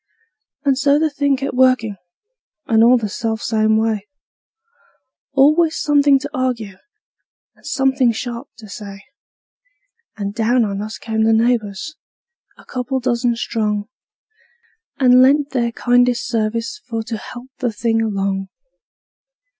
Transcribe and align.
And 0.65 0.79
so 0.79 0.97
the 0.97 1.11
thing 1.11 1.37
kept 1.37 1.53
workin', 1.53 1.95
and 2.65 2.83
all 2.83 2.97
the 2.97 3.07
self 3.07 3.43
same 3.43 3.77
way; 3.77 4.07
Always 5.33 5.79
somethin' 5.79 6.17
to 6.17 6.29
arg'e, 6.33 6.75
and 7.53 7.65
somethin' 7.67 8.11
sharp 8.11 8.47
to 8.57 8.67
say; 8.67 9.03
And 10.17 10.33
down 10.33 10.65
on 10.65 10.81
us 10.81 10.97
came 10.97 11.23
the 11.23 11.33
neighbors, 11.33 11.97
a 12.57 12.65
couple 12.65 12.99
dozen 12.99 13.35
strong, 13.35 13.89
And 14.97 15.21
lent 15.21 15.51
their 15.51 15.71
kindest 15.71 16.27
sarvice 16.27 16.81
for 16.87 17.03
to 17.03 17.17
help 17.17 17.51
the 17.59 17.71
thing 17.71 18.01
along. 18.01 18.47